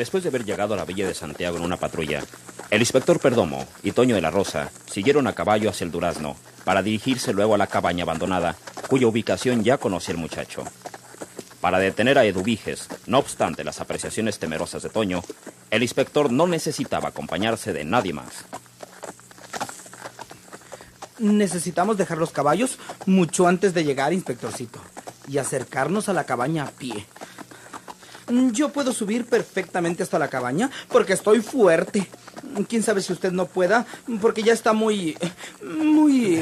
Después 0.08 0.24
de 0.24 0.30
haber 0.30 0.46
llegado 0.46 0.74
a 0.74 0.78
la 0.78 0.86
villa 0.86 1.06
de 1.06 1.14
Santiago 1.14 1.58
en 1.58 1.66
una 1.66 1.76
patrulla, 1.76 2.24
el 2.70 2.80
inspector 2.80 3.20
Perdomo 3.20 3.68
y 3.84 3.92
Toño 3.92 4.16
de 4.16 4.22
la 4.22 4.32
Rosa 4.32 4.72
siguieron 4.90 5.28
a 5.28 5.34
caballo 5.34 5.70
hacia 5.70 5.84
el 5.84 5.92
Durazno 5.92 6.38
para 6.64 6.82
dirigirse 6.82 7.34
luego 7.34 7.56
a 7.56 7.58
la 7.58 7.68
cabaña 7.68 8.04
abandonada, 8.04 8.56
cuya 8.88 9.08
ubicación 9.08 9.66
ya 9.66 9.78
conocía 9.78 10.14
el 10.14 10.22
muchacho. 10.22 10.64
Para 11.60 11.80
detener 11.80 12.18
a 12.18 12.24
Eduviges, 12.24 12.88
no 13.06 13.20
obstante 13.20 13.66
las 13.66 13.82
apreciaciones 13.82 14.40
temerosas 14.40 14.82
de 14.82 14.88
Toño, 14.88 15.26
el 15.72 15.84
inspector 15.84 16.32
no 16.32 16.48
necesitaba 16.48 17.10
acompañarse 17.10 17.74
de 17.74 17.84
nadie 17.84 18.14
más. 18.14 18.46
Necesitamos 21.20 21.98
dejar 21.98 22.18
los 22.18 22.32
caballos 22.32 22.80
mucho 23.06 23.46
antes 23.46 23.74
de 23.74 23.84
llegar, 23.84 24.14
inspectorcito, 24.14 24.80
y 25.28 25.38
acercarnos 25.38 26.08
a 26.08 26.14
la 26.14 26.24
cabaña 26.24 26.64
a 26.64 26.72
pie. 26.72 27.06
Mm, 28.30 28.52
Yo 28.52 28.70
puedo 28.70 28.94
subir 28.94 29.26
perfectamente 29.26 30.04
hasta 30.04 30.20
la 30.20 30.28
cabaña 30.28 30.70
porque 30.90 31.14
estoy 31.14 31.42
fuerte. 31.42 32.08
Quién 32.68 32.84
sabe 32.84 33.02
si 33.02 33.14
usted 33.14 33.32
no 33.32 33.46
pueda, 33.46 33.86
porque 34.22 34.44
ya 34.44 34.54
está 34.54 34.74
muy. 34.74 35.18
muy. 35.62 36.42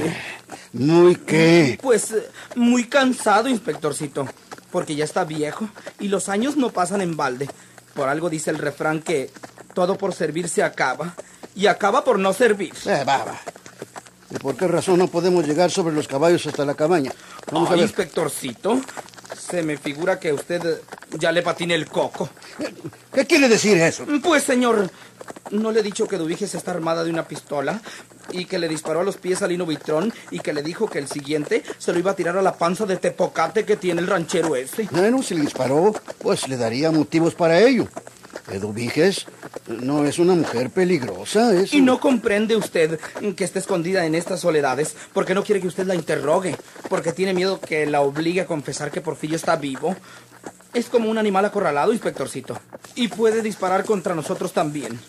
¿Muy 0.73 1.15
qué? 1.15 1.79
Pues 1.81 2.13
muy 2.55 2.85
cansado, 2.85 3.49
inspectorcito, 3.49 4.27
porque 4.71 4.95
ya 4.95 5.05
está 5.05 5.23
viejo 5.23 5.69
y 5.99 6.07
los 6.07 6.29
años 6.29 6.57
no 6.57 6.69
pasan 6.71 7.01
en 7.01 7.15
balde. 7.17 7.49
Por 7.93 8.09
algo 8.09 8.29
dice 8.29 8.51
el 8.51 8.57
refrán 8.57 9.01
que 9.01 9.29
todo 9.73 9.97
por 9.97 10.13
servir 10.13 10.49
se 10.49 10.63
acaba 10.63 11.15
y 11.55 11.67
acaba 11.67 12.03
por 12.03 12.19
no 12.19 12.33
servir. 12.33 12.73
Eh, 12.85 13.03
va, 13.07 13.23
va. 13.23 13.39
¿Y 14.31 14.37
por 14.37 14.55
qué 14.57 14.67
razón 14.67 14.97
no 14.97 15.07
podemos 15.07 15.47
llegar 15.47 15.71
sobre 15.71 15.93
los 15.93 16.07
caballos 16.07 16.45
hasta 16.45 16.65
la 16.65 16.73
cabaña? 16.73 17.11
Vamos 17.51 17.69
a 17.69 17.73
ver. 17.73 17.81
inspectorcito, 17.83 18.81
se 19.37 19.63
me 19.63 19.77
figura 19.77 20.19
que 20.19 20.33
usted 20.33 20.81
ya 21.19 21.31
le 21.31 21.41
patina 21.41 21.73
el 21.75 21.87
coco. 21.87 22.29
¿Qué 23.13 23.25
quiere 23.25 23.47
decir 23.47 23.77
eso? 23.77 24.05
Pues, 24.23 24.43
señor, 24.43 24.89
¿no 25.51 25.71
le 25.71 25.79
he 25.79 25.83
dicho 25.83 26.07
que 26.07 26.17
Duviges 26.17 26.55
está 26.55 26.71
armada 26.71 27.03
de 27.03 27.09
una 27.09 27.27
pistola? 27.27 27.81
Y 28.31 28.45
que 28.45 28.59
le 28.59 28.67
disparó 28.67 29.01
a 29.01 29.03
los 29.03 29.17
pies 29.17 29.41
a 29.41 29.47
Lino 29.47 29.65
Vitrón 29.65 30.11
y 30.31 30.39
que 30.39 30.51
le 30.53 30.63
dijo 30.63 30.89
que 30.89 30.99
el 30.99 31.07
siguiente 31.07 31.63
se 31.77 31.93
lo 31.93 31.99
iba 31.99 32.11
a 32.11 32.15
tirar 32.15 32.37
a 32.37 32.41
la 32.41 32.55
panza 32.55 32.85
de 32.85 32.97
tepocate 32.97 33.65
que 33.65 33.77
tiene 33.77 34.01
el 34.01 34.07
ranchero 34.07 34.55
ese. 34.55 34.87
Bueno, 34.91 35.21
si 35.21 35.35
le 35.35 35.41
disparó, 35.41 35.93
pues 36.17 36.47
le 36.47 36.57
daría 36.57 36.91
motivos 36.91 37.35
para 37.35 37.59
ello. 37.59 37.87
Eduviges 38.51 39.25
no 39.67 40.05
es 40.05 40.19
una 40.19 40.35
mujer 40.35 40.69
peligrosa, 40.69 41.53
es... 41.53 41.73
Y 41.73 41.81
no 41.81 41.99
comprende 41.99 42.55
usted 42.55 42.99
que 43.35 43.43
está 43.43 43.59
escondida 43.59 44.05
en 44.05 44.13
estas 44.13 44.41
soledades 44.41 44.95
porque 45.13 45.33
no 45.33 45.43
quiere 45.43 45.61
que 45.61 45.67
usted 45.67 45.87
la 45.87 45.95
interrogue, 45.95 46.55
porque 46.89 47.11
tiene 47.13 47.33
miedo 47.33 47.59
que 47.59 47.85
la 47.85 48.01
obligue 48.01 48.41
a 48.41 48.45
confesar 48.45 48.91
que 48.91 49.01
Porfirio 49.01 49.35
está 49.35 49.55
vivo. 49.55 49.95
Es 50.75 50.89
como 50.89 51.09
un 51.09 51.17
animal 51.17 51.45
acorralado, 51.45 51.93
inspectorcito. 51.93 52.59
Y 52.95 53.07
puede 53.07 53.41
disparar 53.41 53.85
contra 53.85 54.13
nosotros 54.13 54.51
también. 54.51 54.99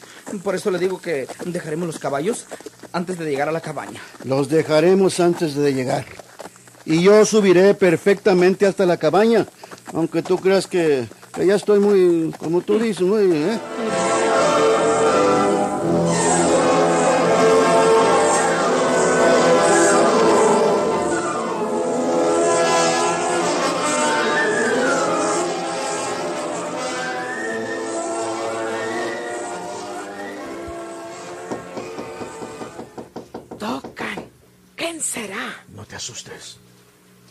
Por 0.45 0.55
eso 0.55 0.71
le 0.71 0.79
digo 0.79 1.01
que 1.01 1.27
dejaremos 1.45 1.89
los 1.89 1.99
caballos 1.99 2.47
antes 2.93 3.19
de 3.19 3.29
llegar 3.29 3.49
a 3.49 3.53
la 3.53 3.61
cabaña. 3.61 4.01
Los 4.25 4.49
dejaremos 4.49 5.19
antes 5.19 5.57
de 5.57 5.75
llegar. 5.75 6.05
Y 6.85 7.03
yo 7.03 7.25
subiré 7.27 7.75
perfectamente 7.75 8.65
hasta 8.65 8.87
la 8.87 8.97
cabaña, 8.97 9.45
aunque 9.93 10.23
tú 10.23 10.39
creas 10.39 10.69
que, 10.69 11.09
ya 11.45 11.57
estoy 11.57 11.81
muy, 11.81 12.33
como 12.39 12.61
tú 12.61 12.79
dices, 12.79 13.03
muy... 13.03 13.25
¿eh? 13.25 13.59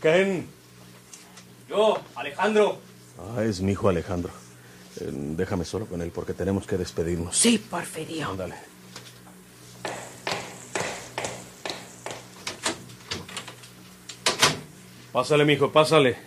¿Quién? 0.05 0.45
Yo, 1.67 1.97
Alejandro. 2.13 2.77
Ah, 3.17 3.43
es 3.43 3.59
mi 3.59 3.71
hijo 3.71 3.89
Alejandro. 3.89 4.29
Eh, 5.00 5.09
déjame 5.12 5.65
solo 5.65 5.88
con 5.88 6.00
él 6.00 6.12
porque 6.13 6.35
tenemos 6.35 6.67
que 6.67 6.77
despedirnos. 6.77 7.35
Sí, 7.35 7.57
Porfirio. 7.57 8.29
Ándale. 8.29 8.53
Pásale, 15.12 15.43
mijo, 15.43 15.71
pásale. 15.71 16.17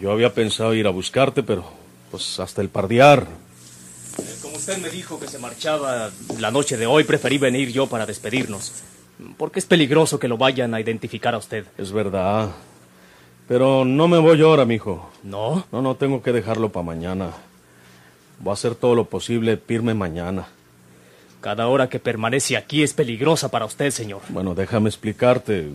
Yo 0.00 0.10
había 0.10 0.32
pensado 0.32 0.72
ir 0.72 0.86
a 0.86 0.90
buscarte, 0.90 1.42
pero 1.42 1.70
pues 2.10 2.40
hasta 2.40 2.62
el 2.62 2.70
pardear. 2.70 3.26
Como 4.40 4.56
usted 4.56 4.78
me 4.78 4.88
dijo 4.88 5.20
que 5.20 5.28
se 5.28 5.38
marchaba 5.38 6.10
la 6.38 6.50
noche 6.50 6.78
de 6.78 6.86
hoy, 6.86 7.04
preferí 7.04 7.36
venir 7.36 7.70
yo 7.70 7.86
para 7.86 8.06
despedirnos. 8.06 8.72
Porque 9.36 9.58
es 9.58 9.66
peligroso 9.66 10.18
que 10.18 10.28
lo 10.28 10.36
vayan 10.36 10.74
a 10.74 10.80
identificar 10.80 11.34
a 11.34 11.38
usted. 11.38 11.64
Es 11.78 11.92
verdad. 11.92 12.50
Pero 13.48 13.84
no 13.84 14.08
me 14.08 14.18
voy 14.18 14.42
ahora, 14.42 14.64
mijo. 14.64 15.08
¿No? 15.22 15.64
No, 15.72 15.80
no, 15.80 15.94
tengo 15.94 16.22
que 16.22 16.32
dejarlo 16.32 16.70
para 16.70 16.84
mañana. 16.84 17.30
Voy 18.40 18.50
a 18.50 18.54
hacer 18.54 18.74
todo 18.74 18.94
lo 18.94 19.04
posible, 19.04 19.56
pirme 19.56 19.94
mañana. 19.94 20.48
Cada 21.40 21.68
hora 21.68 21.88
que 21.88 21.98
permanece 21.98 22.56
aquí 22.56 22.82
es 22.82 22.92
peligrosa 22.92 23.50
para 23.50 23.64
usted, 23.64 23.90
señor. 23.90 24.20
Bueno, 24.28 24.54
déjame 24.54 24.88
explicarte. 24.88 25.68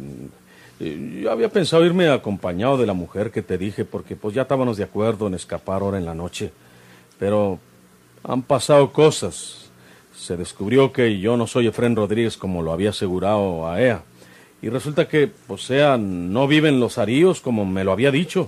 Eh, 0.80 1.20
Yo 1.24 1.32
había 1.32 1.50
pensado 1.50 1.86
irme 1.86 2.10
acompañado 2.10 2.78
de 2.78 2.86
la 2.86 2.94
mujer 2.94 3.32
que 3.32 3.42
te 3.42 3.58
dije, 3.58 3.86
porque 3.86 4.16
pues 4.16 4.36
ya 4.36 4.42
estábamos 4.44 4.78
de 4.78 4.84
acuerdo 4.84 5.28
en 5.28 5.34
escapar 5.36 5.82
ahora 5.82 5.98
en 5.98 6.06
la 6.06 6.14
noche. 6.14 6.52
Pero 7.18 7.58
han 8.24 8.42
pasado 8.42 8.92
cosas. 8.92 9.61
Se 10.22 10.38
descubrió 10.38 10.94
que 10.94 11.20
yo 11.20 11.36
no 11.36 11.48
soy 11.48 11.66
Efren 11.66 11.96
Rodríguez 11.96 12.38
como 12.38 12.62
lo 12.62 12.72
había 12.72 12.92
asegurado 12.92 13.68
a 13.68 13.82
ella. 13.82 14.04
Y 14.62 14.70
resulta 14.70 15.08
que, 15.08 15.32
o 15.48 15.58
sea, 15.58 15.98
no 15.98 16.48
vive 16.48 16.70
en 16.70 16.80
los 16.80 17.00
aríos 17.00 17.42
como 17.42 17.66
me 17.66 17.84
lo 17.84 17.92
había 17.92 18.12
dicho. 18.12 18.48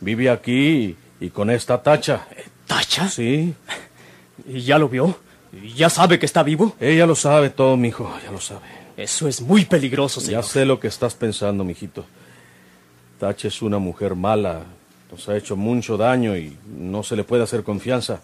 Vive 0.00 0.30
aquí 0.30 0.96
y, 1.20 1.26
y 1.26 1.30
con 1.30 1.48
esta 1.50 1.80
tacha. 1.80 2.26
¿Tacha? 2.66 3.08
Sí. 3.08 3.54
¿Y 4.48 4.62
ya 4.62 4.78
lo 4.78 4.88
vio? 4.88 5.16
¿Ya 5.76 5.88
sabe 5.88 6.18
que 6.18 6.26
está 6.26 6.42
vivo? 6.42 6.74
Ella 6.80 7.06
lo 7.06 7.14
sabe 7.14 7.50
todo, 7.50 7.76
mijo, 7.76 8.12
ya 8.24 8.32
lo 8.32 8.40
sabe. 8.40 8.66
Eso 8.96 9.28
es 9.28 9.40
muy 9.40 9.64
peligroso, 9.64 10.20
señor. 10.20 10.42
Ya 10.42 10.48
sé 10.48 10.64
lo 10.64 10.80
que 10.80 10.88
estás 10.88 11.14
pensando, 11.14 11.62
mijito. 11.62 12.04
Tacha 13.20 13.46
es 13.46 13.62
una 13.62 13.78
mujer 13.78 14.16
mala, 14.16 14.64
nos 15.08 15.28
ha 15.28 15.36
hecho 15.36 15.54
mucho 15.54 15.96
daño 15.96 16.36
y 16.36 16.56
no 16.76 17.04
se 17.04 17.14
le 17.14 17.22
puede 17.22 17.44
hacer 17.44 17.62
confianza. 17.62 18.22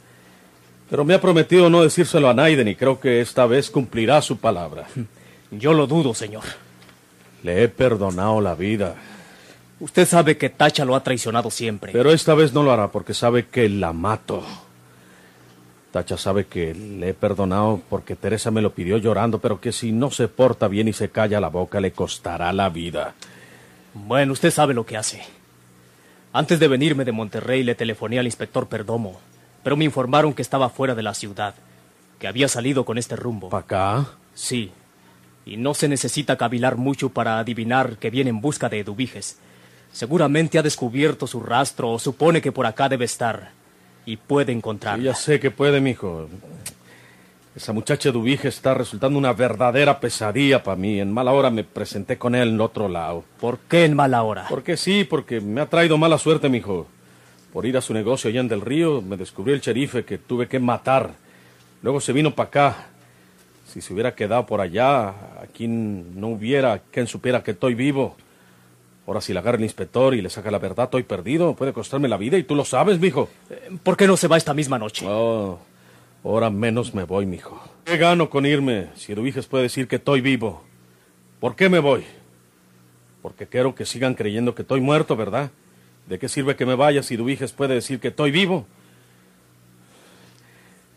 Pero 0.90 1.04
me 1.04 1.14
ha 1.14 1.20
prometido 1.20 1.68
no 1.68 1.82
decírselo 1.82 2.28
a 2.30 2.34
Naiden 2.34 2.68
y 2.68 2.74
creo 2.74 2.98
que 2.98 3.20
esta 3.20 3.46
vez 3.46 3.70
cumplirá 3.70 4.22
su 4.22 4.38
palabra. 4.38 4.86
Yo 5.50 5.72
lo 5.72 5.86
dudo, 5.86 6.14
señor. 6.14 6.44
Le 7.42 7.62
he 7.62 7.68
perdonado 7.68 8.40
la 8.40 8.54
vida. 8.54 8.94
Usted 9.80 10.06
sabe 10.06 10.36
que 10.36 10.48
Tacha 10.48 10.84
lo 10.84 10.96
ha 10.96 11.02
traicionado 11.02 11.50
siempre. 11.50 11.92
Pero 11.92 12.10
esta 12.10 12.34
vez 12.34 12.52
no 12.52 12.62
lo 12.62 12.72
hará 12.72 12.88
porque 12.88 13.14
sabe 13.14 13.46
que 13.46 13.68
la 13.68 13.92
mato. 13.92 14.42
Tacha 15.92 16.16
sabe 16.16 16.46
que 16.46 16.74
le 16.74 17.10
he 17.10 17.14
perdonado 17.14 17.80
porque 17.88 18.16
Teresa 18.16 18.50
me 18.50 18.60
lo 18.60 18.72
pidió 18.72 18.98
llorando, 18.98 19.38
pero 19.38 19.60
que 19.60 19.72
si 19.72 19.92
no 19.92 20.10
se 20.10 20.28
porta 20.28 20.68
bien 20.68 20.88
y 20.88 20.92
se 20.92 21.10
calla 21.10 21.40
la 21.40 21.48
boca 21.48 21.80
le 21.80 21.92
costará 21.92 22.52
la 22.52 22.68
vida. 22.68 23.14
Bueno, 23.94 24.32
usted 24.32 24.50
sabe 24.50 24.74
lo 24.74 24.84
que 24.84 24.96
hace. 24.96 25.22
Antes 26.32 26.60
de 26.60 26.68
venirme 26.68 27.04
de 27.04 27.12
Monterrey 27.12 27.62
le 27.62 27.74
telefoné 27.74 28.18
al 28.18 28.26
inspector 28.26 28.68
Perdomo, 28.68 29.18
pero 29.68 29.76
me 29.76 29.84
informaron 29.84 30.32
que 30.32 30.40
estaba 30.40 30.70
fuera 30.70 30.94
de 30.94 31.02
la 31.02 31.12
ciudad, 31.12 31.54
que 32.18 32.26
había 32.26 32.48
salido 32.48 32.86
con 32.86 32.96
este 32.96 33.16
rumbo. 33.16 33.50
¿Para 33.50 33.64
acá? 33.64 34.06
Sí. 34.32 34.72
Y 35.44 35.58
no 35.58 35.74
se 35.74 35.88
necesita 35.88 36.38
cavilar 36.38 36.78
mucho 36.78 37.10
para 37.10 37.38
adivinar 37.38 37.98
que 37.98 38.08
viene 38.08 38.30
en 38.30 38.40
busca 38.40 38.70
de 38.70 38.78
Eduviges. 38.78 39.38
Seguramente 39.92 40.58
ha 40.58 40.62
descubierto 40.62 41.26
su 41.26 41.40
rastro 41.40 41.90
o 41.90 41.98
supone 41.98 42.40
que 42.40 42.50
por 42.50 42.64
acá 42.64 42.88
debe 42.88 43.04
estar. 43.04 43.50
Y 44.06 44.16
puede 44.16 44.52
encontrarla. 44.52 45.02
Sí, 45.02 45.04
ya 45.04 45.14
sé 45.14 45.38
que 45.38 45.50
puede, 45.50 45.82
mijo. 45.82 46.30
Esa 47.54 47.74
muchacha 47.74 48.10
Dubige 48.10 48.48
está 48.48 48.72
resultando 48.72 49.18
una 49.18 49.34
verdadera 49.34 50.00
pesadilla 50.00 50.62
para 50.62 50.78
mí. 50.78 50.98
En 50.98 51.12
mala 51.12 51.32
hora 51.32 51.50
me 51.50 51.64
presenté 51.64 52.16
con 52.16 52.34
él 52.34 52.48
en 52.48 52.60
otro 52.62 52.88
lado. 52.88 53.22
¿Por 53.38 53.58
qué 53.58 53.84
en 53.84 53.94
mala 53.94 54.22
hora? 54.22 54.46
Porque 54.48 54.78
sí, 54.78 55.04
porque 55.04 55.42
me 55.42 55.60
ha 55.60 55.66
traído 55.66 55.98
mala 55.98 56.16
suerte, 56.16 56.48
mijo. 56.48 56.86
Por 57.52 57.64
ir 57.66 57.76
a 57.76 57.80
su 57.80 57.94
negocio 57.94 58.28
allá 58.28 58.40
en 58.40 58.48
Del 58.48 58.60
Río, 58.60 59.00
me 59.00 59.16
descubrió 59.16 59.54
el 59.54 59.60
sherife 59.60 60.04
que 60.04 60.18
tuve 60.18 60.48
que 60.48 60.58
matar. 60.58 61.14
Luego 61.82 62.00
se 62.00 62.12
vino 62.12 62.34
para 62.34 62.48
acá. 62.48 62.86
Si 63.66 63.80
se 63.80 63.92
hubiera 63.92 64.14
quedado 64.14 64.46
por 64.46 64.60
allá, 64.60 65.14
aquí 65.42 65.66
no 65.66 66.28
hubiera 66.28 66.80
quien 66.90 67.06
supiera 67.06 67.42
que 67.42 67.52
estoy 67.52 67.74
vivo. 67.74 68.16
Ahora 69.06 69.22
si 69.22 69.32
la 69.32 69.40
agarra 69.40 69.56
el 69.56 69.64
inspector 69.64 70.14
y 70.14 70.20
le 70.20 70.28
saca 70.28 70.50
la 70.50 70.58
verdad, 70.58 70.84
estoy 70.84 71.02
perdido. 71.02 71.54
Puede 71.54 71.72
costarme 71.72 72.08
la 72.08 72.18
vida 72.18 72.36
y 72.36 72.42
tú 72.42 72.54
lo 72.54 72.64
sabes, 72.64 73.00
mijo. 73.00 73.30
¿Por 73.82 73.96
qué 73.96 74.06
no 74.06 74.18
se 74.18 74.28
va 74.28 74.36
esta 74.36 74.52
misma 74.52 74.78
noche? 74.78 75.06
Oh, 75.08 75.58
ahora 76.24 76.50
menos 76.50 76.94
me 76.94 77.04
voy, 77.04 77.24
mijo. 77.24 77.58
¿Qué 77.84 77.96
gano 77.96 78.28
con 78.28 78.44
irme 78.44 78.88
si 78.96 79.12
Eduviges 79.12 79.46
puede 79.46 79.62
decir 79.64 79.88
que 79.88 79.96
estoy 79.96 80.20
vivo? 80.20 80.62
¿Por 81.40 81.56
qué 81.56 81.70
me 81.70 81.78
voy? 81.78 82.04
Porque 83.22 83.46
quiero 83.46 83.74
que 83.74 83.86
sigan 83.86 84.14
creyendo 84.14 84.54
que 84.54 84.62
estoy 84.62 84.82
muerto, 84.82 85.16
¿verdad? 85.16 85.50
¿De 86.08 86.18
qué 86.18 86.28
sirve 86.28 86.56
que 86.56 86.64
me 86.64 86.74
vaya 86.74 87.02
si 87.02 87.14
Eduviges 87.14 87.52
puede 87.52 87.74
decir 87.74 88.00
que 88.00 88.08
estoy 88.08 88.30
vivo? 88.30 88.66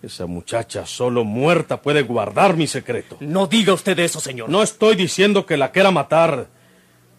Esa 0.01 0.25
muchacha 0.25 0.85
solo 0.85 1.25
muerta 1.25 1.81
puede 1.81 2.01
guardar 2.01 2.55
mi 2.55 2.65
secreto. 2.65 3.17
No 3.19 3.45
diga 3.45 3.73
usted 3.73 3.99
eso, 3.99 4.21
señor. 4.21 4.49
No 4.49 4.63
estoy 4.63 4.95
diciendo 4.95 5.45
que 5.45 5.57
la 5.57 5.71
quiera 5.71 5.91
matar. 5.91 6.47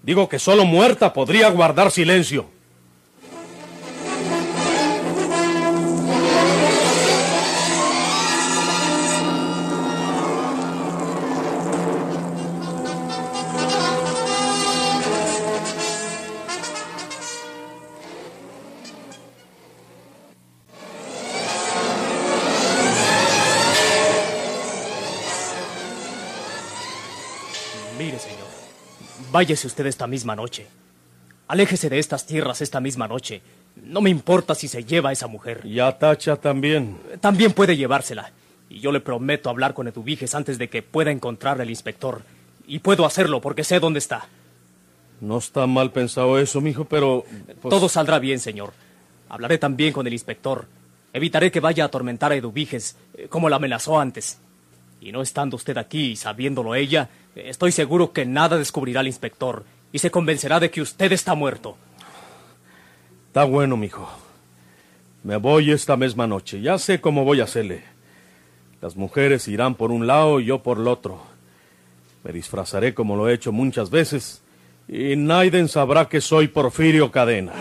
Digo 0.02 0.28
que 0.28 0.38
solo 0.38 0.64
muerta 0.64 1.12
podría 1.12 1.50
guardar 1.50 1.90
silencio. 1.90 2.46
Váyase 29.32 29.66
usted 29.66 29.86
esta 29.86 30.06
misma 30.06 30.36
noche. 30.36 30.66
Aléjese 31.48 31.88
de 31.88 31.98
estas 31.98 32.26
tierras 32.26 32.60
esta 32.60 32.80
misma 32.80 33.08
noche. 33.08 33.40
No 33.82 34.02
me 34.02 34.10
importa 34.10 34.54
si 34.54 34.68
se 34.68 34.84
lleva 34.84 35.08
a 35.08 35.12
esa 35.12 35.26
mujer. 35.26 35.62
Y 35.64 35.80
a 35.80 35.98
Tacha 35.98 36.36
también. 36.36 36.98
También 37.20 37.52
puede 37.52 37.76
llevársela. 37.78 38.30
Y 38.68 38.80
yo 38.80 38.92
le 38.92 39.00
prometo 39.00 39.48
hablar 39.48 39.72
con 39.72 39.88
Eduviges 39.88 40.34
antes 40.34 40.58
de 40.58 40.68
que 40.68 40.82
pueda 40.82 41.10
encontrar 41.10 41.60
al 41.62 41.70
inspector. 41.70 42.20
Y 42.66 42.80
puedo 42.80 43.06
hacerlo 43.06 43.40
porque 43.40 43.64
sé 43.64 43.80
dónde 43.80 44.00
está. 44.00 44.28
No 45.22 45.38
está 45.38 45.66
mal 45.66 45.92
pensado 45.92 46.38
eso, 46.38 46.60
mijo, 46.60 46.84
pero... 46.84 47.24
pues, 47.60 47.70
Todo 47.70 47.88
saldrá 47.88 48.18
bien, 48.18 48.38
señor. 48.38 48.74
Hablaré 49.30 49.56
también 49.56 49.94
con 49.94 50.06
el 50.06 50.12
inspector. 50.12 50.66
Evitaré 51.14 51.50
que 51.50 51.60
vaya 51.60 51.84
a 51.84 51.86
atormentar 51.86 52.32
a 52.32 52.36
Eduviges, 52.36 52.96
eh, 53.14 53.28
como 53.28 53.48
la 53.48 53.56
amenazó 53.56 53.98
antes. 53.98 54.38
Y 55.00 55.10
no 55.10 55.22
estando 55.22 55.56
usted 55.56 55.78
aquí 55.78 56.10
y 56.10 56.16
sabiéndolo 56.16 56.74
ella, 56.74 57.08
estoy 57.34 57.72
seguro 57.72 58.12
que 58.12 58.26
nada 58.26 58.58
descubrirá 58.58 59.00
el 59.00 59.06
inspector 59.06 59.64
y 59.92 59.98
se 59.98 60.10
convencerá 60.10 60.60
de 60.60 60.70
que 60.70 60.82
usted 60.82 61.12
está 61.12 61.34
muerto. 61.34 61.76
Está 63.28 63.44
bueno, 63.44 63.76
mijo. 63.76 64.08
Me 65.22 65.36
voy 65.36 65.70
esta 65.70 65.96
misma 65.96 66.26
noche. 66.26 66.60
Ya 66.60 66.78
sé 66.78 67.00
cómo 67.00 67.24
voy 67.24 67.40
a 67.40 67.44
hacerle. 67.44 67.84
Las 68.80 68.96
mujeres 68.96 69.46
irán 69.48 69.74
por 69.74 69.90
un 69.92 70.06
lado 70.06 70.40
y 70.40 70.46
yo 70.46 70.62
por 70.62 70.78
el 70.78 70.88
otro. 70.88 71.22
Me 72.24 72.32
disfrazaré 72.32 72.94
como 72.94 73.16
lo 73.16 73.28
he 73.28 73.34
hecho 73.34 73.52
muchas 73.52 73.90
veces 73.90 74.42
y 74.88 75.16
Naiden 75.16 75.68
sabrá 75.68 76.08
que 76.08 76.20
soy 76.20 76.48
Porfirio 76.48 77.10
Cadena. 77.10 77.52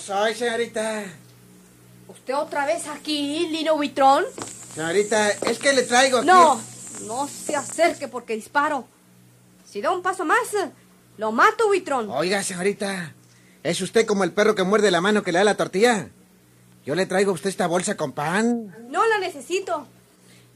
Soy, 0.00 0.34
señorita. 0.34 1.04
¿Usted 2.08 2.34
otra 2.34 2.66
vez 2.66 2.88
aquí, 2.88 3.46
Lino 3.48 3.76
Buitrón? 3.76 4.24
Señorita, 4.74 5.30
es 5.30 5.58
que 5.58 5.72
le 5.72 5.82
traigo... 5.82 6.22
No, 6.22 6.60
no 7.06 7.28
se 7.28 7.54
acerque 7.54 8.08
porque 8.08 8.34
disparo. 8.34 8.86
Si 9.64 9.80
da 9.80 9.92
un 9.92 10.02
paso 10.02 10.24
más, 10.24 10.48
lo 11.18 11.32
mato, 11.32 11.68
Buitrón. 11.68 12.10
Oiga, 12.10 12.42
señorita, 12.42 13.14
¿es 13.62 13.80
usted 13.80 14.06
como 14.06 14.24
el 14.24 14.32
perro 14.32 14.54
que 14.54 14.64
muerde 14.64 14.90
la 14.90 15.00
mano 15.00 15.22
que 15.22 15.32
le 15.32 15.38
da 15.38 15.44
la 15.44 15.56
tortilla? 15.56 16.08
Yo 16.84 16.94
le 16.94 17.06
traigo 17.06 17.30
a 17.30 17.34
usted 17.34 17.50
esta 17.50 17.66
bolsa 17.66 17.96
con 17.96 18.12
pan. 18.12 18.74
No 18.88 19.06
la 19.06 19.18
necesito. 19.18 19.86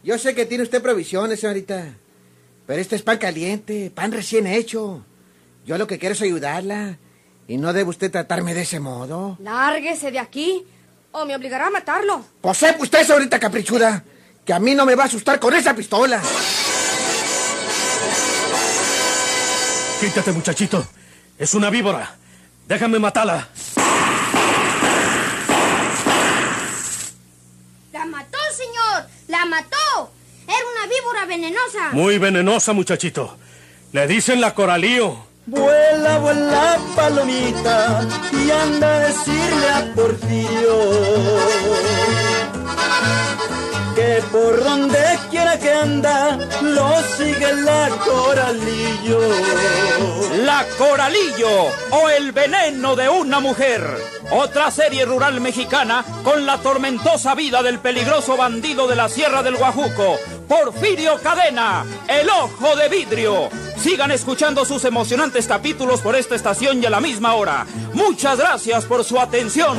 Yo 0.03 0.19
sé 0.19 0.35
que 0.35 0.47
tiene 0.47 0.65
usted 0.65 0.83
provisiones, 0.83 1.41
señorita. 1.41 1.95
Pero 2.67 2.81
este 2.81 2.97
es 2.97 3.03
pan 3.03 3.19
caliente, 3.19 3.93
pan 3.95 4.11
recién 4.11 4.47
hecho. 4.47 5.05
Yo 5.67 5.79
lo 5.79 5.87
que 5.87 5.99
quiero 5.99 6.15
es 6.15 6.23
ayudarla. 6.23 6.99
Y 7.47 7.59
no 7.59 7.73
debe 7.73 7.91
usted 7.91 8.11
tratarme 8.11 8.55
de 8.55 8.63
ese 8.63 8.81
modo. 8.81 9.37
Lárguese 9.41 10.11
de 10.11 10.19
aquí 10.19 10.65
o 11.13 11.25
me 11.25 11.37
obligará 11.37 11.67
a 11.67 11.71
matarlo. 11.71 12.25
Pues 12.41 12.59
sepa 12.59 12.83
usted, 12.83 13.09
ahorita 13.11 13.39
caprichuda, 13.39 14.03
que 14.45 14.53
a 14.53 14.59
mí 14.59 14.75
no 14.75 14.87
me 14.87 14.95
va 14.95 15.05
a 15.05 15.07
asustar 15.07 15.39
con 15.39 15.55
esa 15.55 15.75
pistola. 15.75 16.21
Quítate, 20.01 20.33
muchachito. 20.33 20.87
Es 21.39 21.55
una 21.55 21.71
víbora. 21.71 22.17
Déjame 22.67 22.99
matarla. 22.99 23.49
La 27.93 28.05
mató, 28.07 28.39
señor. 28.57 29.09
La 29.29 29.45
mató. 29.47 30.13
Era 30.47 30.59
una 30.77 30.87
víbora 30.87 31.27
venenosa. 31.27 31.91
Muy 31.93 32.19
venenosa, 32.19 32.73
muchachito. 32.73 33.37
Le 33.93 34.07
dicen 34.07 34.41
la 34.41 34.55
coralío. 34.55 35.34
Vuela, 35.47 36.19
vuela, 36.19 36.79
palomita, 36.97 38.01
y 38.33 38.51
anda 38.51 38.95
a 38.95 38.99
decirle 39.01 39.69
a 39.69 39.95
Porfirio 39.95 40.79
que 43.95 44.23
por 44.33 44.65
donde 44.65 45.19
quiera 45.31 45.59
que 45.59 45.71
anda, 45.71 46.39
lo 46.63 47.03
sigue 47.17 47.53
la 47.63 47.91
coralillo. 48.05 49.21
La 50.45 50.65
Coralillo 50.77 51.71
o 51.91 52.09
el 52.09 52.33
veneno 52.33 52.97
de 52.97 53.09
una 53.09 53.39
mujer. 53.41 53.83
Otra 54.33 54.71
serie 54.71 55.05
rural 55.05 55.41
mexicana 55.41 56.05
con 56.25 56.45
la 56.45 56.59
tormentosa 56.59 57.35
vida 57.35 57.63
del 57.63 57.79
peligroso 57.79 58.37
bandido 58.37 58.89
de 58.89 58.97
la 58.97 59.09
Sierra 59.09 59.43
del 59.43 59.57
Guajuco, 59.57 60.19
Porfirio 60.49 61.21
Cadena, 61.23 61.85
el 62.09 62.29
ojo 62.29 62.75
de 62.77 62.89
vidrio. 62.89 63.64
Sigan 63.85 64.13
escuchando 64.13 64.65
sus 64.65 64.83
emocionantes 64.87 65.47
capítulos 65.47 66.01
por 66.01 66.17
esta 66.17 66.35
estación 66.35 66.83
y 66.83 66.87
a 66.87 66.91
la 66.91 67.03
misma 67.03 67.35
hora. 67.35 67.67
Muchas 67.93 68.39
gracias 68.39 68.87
por 68.87 69.05
su 69.05 69.21
atención. 69.21 69.77